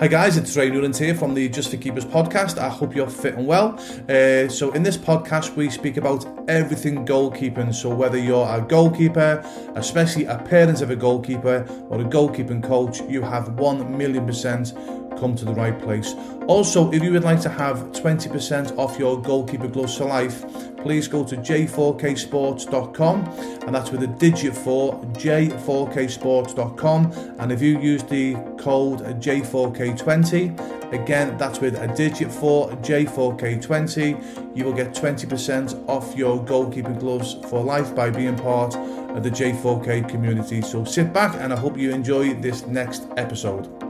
[0.00, 2.58] Hi guys, it's Ray Newland here from the Just4Keepers podcast.
[2.58, 3.78] I hope you're fit and well.
[4.08, 7.72] Uh, so in this podcast, we speak about everything goalkeeping.
[7.72, 9.40] So whether you're a goalkeeper,
[9.76, 14.72] especially a parent of a goalkeeper, or a goalkeeping coach, you have one million percent
[15.18, 16.14] come to the right place.
[16.46, 20.44] Also, if you would like to have 20% off your goalkeeper gloves for life,
[20.84, 23.24] please go to j4ksports.com
[23.66, 31.38] and that's with a digit 4 j4ksports.com and if you use the code j4k20 again
[31.38, 37.64] that's with a digit 4 j4k20 you will get 20% off your goalkeeping gloves for
[37.64, 40.60] life by being part of the j4k community.
[40.60, 43.83] So sit back and i hope you enjoy this next episode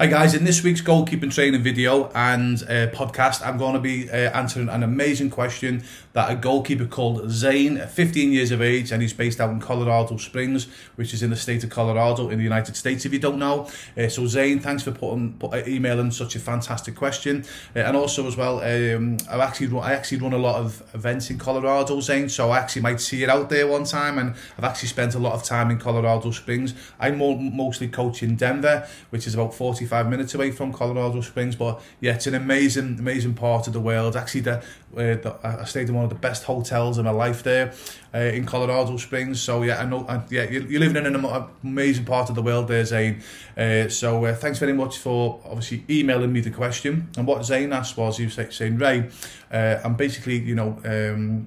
[0.00, 4.08] Hi guys, in this week's goalkeeping training video and uh, podcast, I'm going to be
[4.08, 9.02] uh, answering an amazing question that a goalkeeper called Zane, 15 years of age, and
[9.02, 12.44] he's based out in Colorado Springs, which is in the state of Colorado in the
[12.44, 13.68] United States, if you don't know.
[13.96, 17.96] Uh, so Zane, thanks for putting put, uh, emailing such a fantastic question, uh, and
[17.96, 22.00] also as well, um, I actually I actually run a lot of events in Colorado,
[22.00, 25.16] Zane, so I actually might see it out there one time, and I've actually spent
[25.16, 26.72] a lot of time in Colorado Springs.
[27.00, 31.56] I'm mostly coach in Denver, which is about 40 45 minutes away from Colorado Springs.
[31.56, 34.16] But yeah, it's an amazing, amazing part of the world.
[34.16, 37.42] Actually, the, uh, the I stayed in one of the best hotels in my life
[37.42, 37.72] there
[38.14, 39.40] uh, in Colorado Springs.
[39.40, 40.04] So yeah, I know.
[40.06, 43.22] Uh, yeah, you're, you're living in an amazing part of the world there, Zane.
[43.56, 47.08] Uh, so uh, thanks very much for obviously emailing me the question.
[47.16, 49.08] And what Zane asked was, he was saying, Ray,
[49.50, 50.78] uh, I'm basically, you know.
[50.84, 51.46] Um,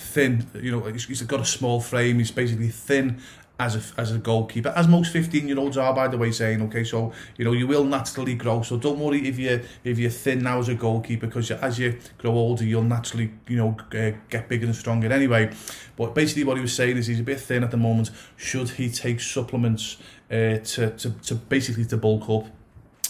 [0.00, 3.20] thin you know he's, he's got a small frame he's basically thin
[3.58, 6.62] as a, as a goalkeeper, as most 15 year olds are, by the way, saying,
[6.62, 8.62] okay, so, you know, you will naturally grow.
[8.62, 11.98] So don't worry if you're, if you're thin now as a goalkeeper, because as you
[12.18, 15.50] grow older, you'll naturally, you know, uh, get bigger and stronger anyway.
[15.96, 18.10] But basically what he was saying is he's a bit thin at the moment.
[18.36, 19.96] Should he take supplements
[20.30, 22.46] uh, to, to, to basically to bulk up?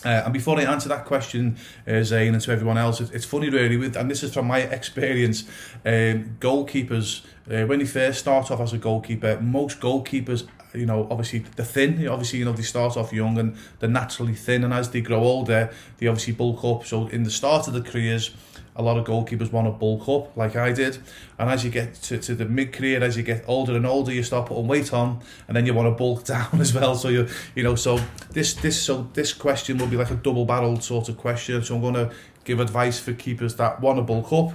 [0.04, 3.24] Uh, and before I answer that question, uh, Zane, and to everyone else, it, it's
[3.24, 5.42] funny really, with, and this is from my experience,
[5.84, 11.08] um, goalkeepers, uh, when they first start off as a goalkeeper, most goalkeepers, you know,
[11.10, 14.72] obviously they're thin, obviously, you know, they start off young and they're naturally thin, and
[14.72, 16.86] as they grow older, they obviously bulk up.
[16.86, 18.30] So in the start of the careers,
[18.78, 20.98] a lot of goalkeepers want to bulk up like I did
[21.38, 24.22] and as you get to, to the mid-career as you get older and older you
[24.22, 27.28] start putting weight on and then you want to bulk down as well so you
[27.54, 28.00] you know so
[28.30, 31.94] this this so this question will be like a double-barreled sort of question so I'm
[31.94, 32.10] to
[32.44, 34.54] give advice for keepers that want to bulk up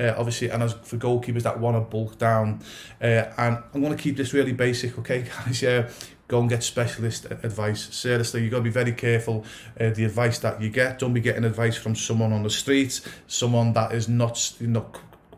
[0.00, 2.60] uh, obviously, and as for goalkeepers that want to bulk down.
[3.02, 5.60] Uh, and I'm going to keep this really basic, okay, guys?
[5.60, 5.88] Yeah,
[6.28, 7.88] go and get specialist advice.
[7.94, 9.44] Seriously, you've got to be very careful
[9.80, 10.98] uh, the advice that you get.
[10.98, 14.86] Don't be getting advice from someone on the street, someone that is not, you know,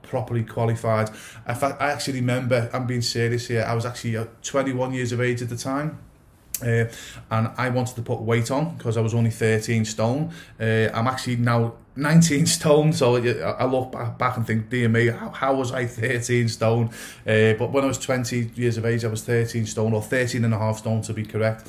[0.03, 1.09] properly qualified.
[1.49, 5.21] In fact, I actually remember, I'm being serious here, I was actually 21 years of
[5.21, 5.99] age at the time.
[6.61, 6.85] Uh,
[7.31, 10.31] and I wanted to put weight on because I was only 13 stone.
[10.61, 15.55] Uh, I'm actually now 19 stone, so I look back and think, dear me, how,
[15.55, 16.91] was I 13 stone?
[17.27, 20.45] Uh, but when I was 20 years of age, I was 13 stone, or 13
[20.45, 21.67] and a half stone to be correct.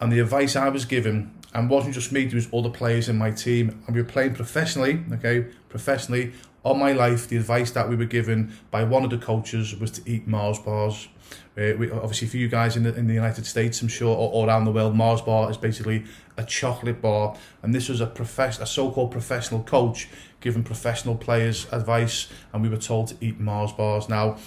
[0.00, 3.16] And the advice I was given, and wasn't just me, there was other players in
[3.16, 6.32] my team, and we were playing professionally, okay, professionally.
[6.64, 9.90] All my life, the advice that we were given by one of the coaches was
[9.92, 11.08] to eat Mars bars.
[11.56, 14.32] Uh, we, obviously, for you guys in the, in the United States, I'm sure, or,
[14.32, 16.04] or around the world, Mars bar is basically
[16.38, 17.36] a chocolate bar.
[17.62, 20.08] And this was a profess- a so-called professional coach
[20.40, 24.08] giving professional players advice, and we were told to eat Mars bars.
[24.08, 24.38] Now,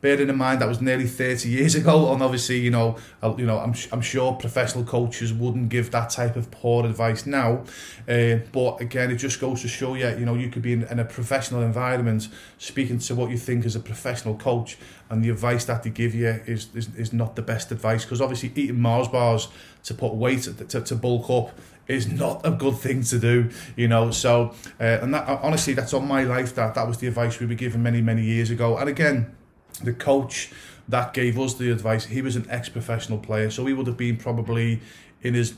[0.00, 2.96] bearing in mind that was nearly 30 years ago and obviously you know
[3.38, 7.64] you know I'm, I'm sure professional coaches wouldn't give that type of poor advice now
[8.08, 10.82] uh, but again it just goes to show you you know you could be in,
[10.84, 14.76] in a professional environment speaking to what you think is a professional coach
[15.08, 18.20] and the advice that they give you is is, is not the best advice because
[18.20, 19.48] obviously eating Mars bars
[19.84, 21.58] to put weight to, to bulk up
[21.88, 24.10] is not a good thing to do, you know.
[24.10, 26.54] So, uh, and that honestly, that's on my life.
[26.54, 28.76] That that was the advice we were given many many years ago.
[28.76, 29.36] And again,
[29.78, 30.52] the coach
[30.88, 34.16] that gave us the advice, he was an ex-professional player, so he would have been
[34.16, 34.80] probably
[35.22, 35.54] in his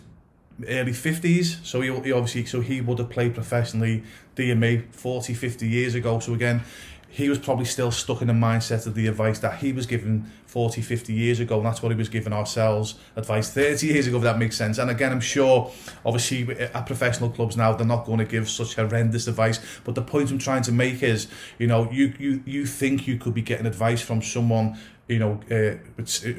[0.67, 4.03] early 50s so he, he obviously so he would have played professionally
[4.35, 6.19] DMA 40 50 years ago.
[6.19, 6.63] So again
[7.09, 10.31] he was probably still stuck in the mindset of the advice that he was given
[10.47, 14.19] 40, 50 years ago, and that's what he was giving ourselves advice 30 years ago,
[14.19, 14.79] if that makes sense.
[14.79, 15.71] And again, I'm sure,
[16.05, 19.59] obviously, at professional clubs now, they're not going to give such horrendous advice.
[19.85, 21.29] But the point I'm trying to make is,
[21.59, 24.79] you know, you you you think you could be getting advice from someone
[25.09, 25.77] you know, uh,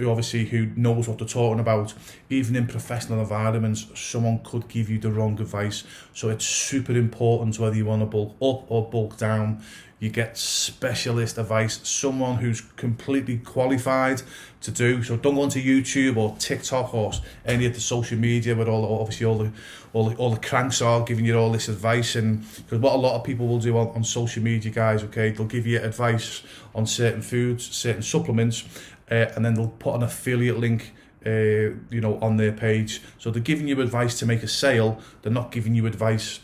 [0.07, 1.93] obviously who knows what they're talking about.
[2.29, 5.83] Even in professional environments, someone could give you the wrong advice.
[6.13, 9.63] So it's super important whether you want to bulk up or bulk down.
[9.99, 14.21] You get specialist advice, someone who's completely qualified
[14.61, 15.03] to do.
[15.03, 17.11] So don't go onto YouTube or TikTok or
[17.45, 19.51] any of the social media where all the, obviously all the
[19.91, 22.97] all the, all the cranks are giving you all this advice and because what a
[22.97, 26.43] lot of people will do on, on social media guys okay they'll give you advice
[26.75, 28.65] on certain foods certain supplements
[29.09, 30.93] uh, and then they'll put an affiliate link
[31.25, 34.99] uh, you know on their page so they're giving you advice to make a sale
[35.21, 36.39] they're not giving you advice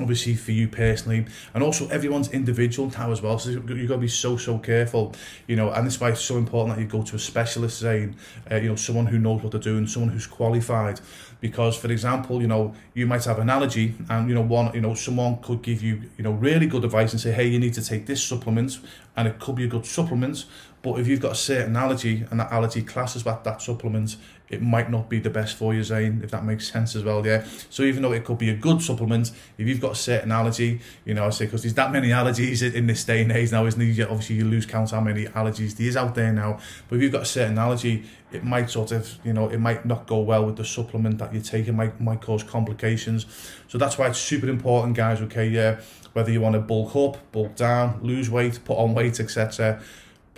[0.00, 4.00] obviously for you personally and also everyone's individual now as well so you've got to
[4.00, 5.12] be so so careful
[5.46, 8.14] you know and that's why it's so important that you go to a specialist saying
[8.50, 11.00] uh, you know someone who knows what they're doing someone who's qualified
[11.40, 14.80] because for example you know you might have an allergy and you know one you
[14.80, 17.74] know someone could give you you know really good advice and say hey you need
[17.74, 18.78] to take this supplement
[19.16, 20.44] and it could be a good supplement
[20.82, 24.16] but if you've got a certain allergy and that allergy classes that that supplement
[24.48, 27.26] it might not be the best for you, Zane, if that makes sense as well,
[27.26, 27.44] yeah?
[27.68, 30.80] So even though it could be a good supplement, if you've got a certain allergy,
[31.04, 33.66] you know, I say, because there's that many allergies in this day and age now,
[33.66, 34.08] isn't there?
[34.08, 36.60] Obviously, you lose count how many allergies there is out there now.
[36.88, 39.84] But if you've got a certain allergy, it might sort of, you know, it might
[39.84, 41.66] not go well with the supplement that you take.
[41.66, 43.26] It might, might cause complications.
[43.66, 45.80] So that's why it's super important, guys, okay, yeah?
[46.12, 49.82] Whether you want to bulk up, bulk down, lose weight, put on weight, etc.,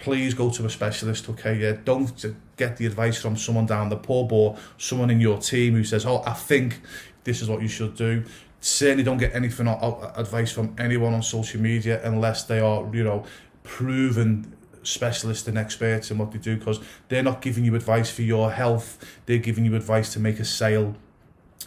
[0.01, 1.57] please go to a specialist, okay?
[1.57, 2.13] Yeah, don't
[2.57, 6.07] get the advice from someone down the pub or someone in your team who says,
[6.07, 6.81] oh, I think
[7.25, 8.25] this is what you should do.
[8.61, 13.25] Certainly don't get anything advice from anyone on social media unless they are, you know,
[13.63, 18.23] proven specialists and experts in what they do because they're not giving you advice for
[18.23, 18.99] your health.
[19.27, 20.97] They're giving you advice to make a sale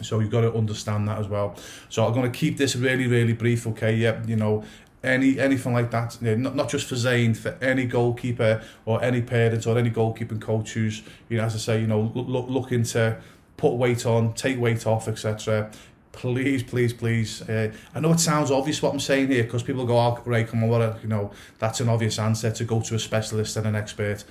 [0.01, 1.55] so you've got to understand that as well.
[1.89, 3.93] So I'm going to keep this really, really brief, okay?
[3.93, 4.63] Yeah, you know,
[5.03, 6.17] any anything like that.
[6.21, 9.89] You know, not, not just for Zane, for any goalkeeper or any parent or any
[9.89, 13.17] goalkeeping coach who's, you know, as I say, you know, look, looking to
[13.57, 15.71] put weight on, take weight off, etc.
[16.11, 17.41] Please, please, please.
[17.43, 20.47] Uh, I know it sounds obvious what I'm saying here because people go, oh, right,
[20.47, 23.55] come on, what a, you know, that's an obvious answer to go to a specialist
[23.55, 24.25] and an expert.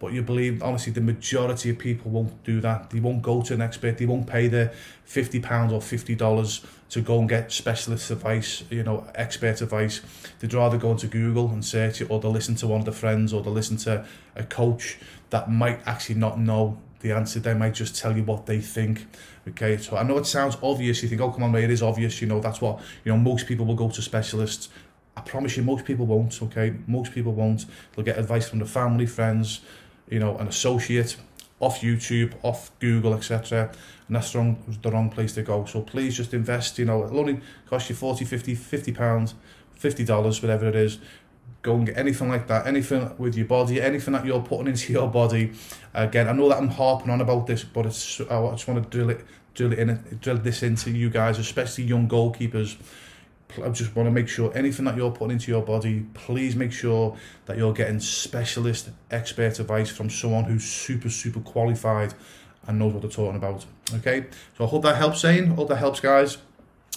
[0.00, 2.88] But you believe, honestly, the majority of people won't do that.
[2.88, 3.98] They won't go to an expert.
[3.98, 4.72] They won't pay the
[5.06, 10.00] £50 or $50 to go and get specialist advice, you know, expert advice.
[10.38, 12.94] They'd rather go into Google and search it, or they'll listen to one of their
[12.94, 14.98] friends, or they'll listen to a coach
[15.28, 17.38] that might actually not know the answer.
[17.38, 19.06] They might just tell you what they think.
[19.48, 21.02] Okay, so I know it sounds obvious.
[21.02, 22.22] You think, oh, come on, mate, it is obvious.
[22.22, 24.70] You know, that's what, you know, most people will go to specialists.
[25.14, 26.74] I promise you, most people won't, okay?
[26.86, 27.66] Most people won't.
[27.94, 29.60] They'll get advice from the family, friends,
[30.10, 31.16] you know, an associate
[31.60, 33.70] off YouTube, off Google, etc.
[34.06, 35.66] And that's the wrong, the wrong place to go.
[35.66, 39.34] So please just invest, you know, it'll only cost you 40, 50, 50 pounds,
[39.78, 40.98] $50, whatever it is.
[41.62, 44.94] Go and get anything like that, anything with your body, anything that you're putting into
[44.94, 45.52] your body.
[45.92, 48.88] Again, I know that I'm harping on about this, but it's I just want to
[48.88, 49.24] drill it,
[49.54, 52.76] drill it in, drill this into you guys, especially young goalkeepers.
[53.58, 56.72] I just want to make sure anything that you're putting into your body, please make
[56.72, 57.16] sure
[57.46, 62.14] that you're getting specialist expert advice from someone who's super, super qualified
[62.66, 63.64] and knows what they're talking about.
[63.94, 64.26] Okay,
[64.56, 65.46] so I hope that helps, Zane.
[65.46, 66.38] Hope that helps, guys.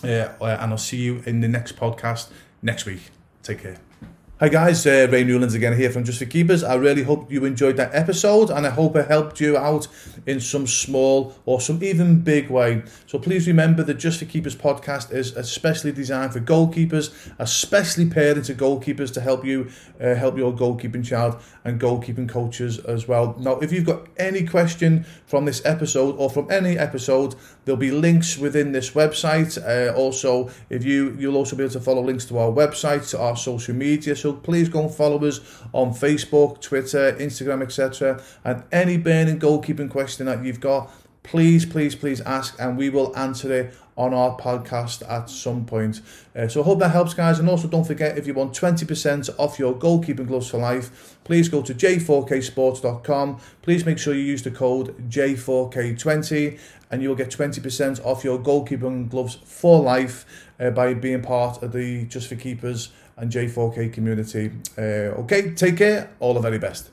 [0.04, 2.30] Uh, and I'll see you in the next podcast
[2.62, 3.10] next week.
[3.42, 3.93] Take care.
[4.40, 6.68] Hi guys, uh, Ray Newlands again here from Just4Keepers.
[6.68, 9.88] I really hope you enjoyed that episode and I hope it helped you out
[10.26, 12.82] in some small or some even big way.
[13.06, 19.14] So please remember that Just4Keepers podcast is especially designed for goalkeepers, especially parents of goalkeepers
[19.14, 19.70] to help you
[20.02, 23.36] uh, help your goalkeeping child and goalkeeping coaches as well.
[23.38, 27.36] Now, if you've got any question from this episode or from any episode,
[27.66, 29.62] there'll be links within this website.
[29.64, 33.22] Uh, also, if you you'll also be able to follow links to our website, to
[33.22, 34.16] our social media.
[34.24, 35.42] So please go and follow us
[35.74, 38.24] on Facebook, Twitter, Instagram, etc.
[38.46, 40.90] And any burning goalkeeping question that you've got,
[41.24, 46.00] please, please, please ask, and we will answer it on our podcast at some point.
[46.34, 47.38] Uh, so I hope that helps, guys.
[47.38, 51.50] And also, don't forget if you want 20% off your goalkeeping gloves for life, please
[51.50, 53.42] go to j4ksports.com.
[53.62, 56.58] Please make sure you use the code J4K20
[56.92, 60.26] and you will get 20% off your goalkeeping gloves for life
[60.62, 64.52] uh, by being part of the Just4Keepers and J4K community.
[64.78, 66.10] Uh, okay, take care.
[66.20, 66.93] All the very best.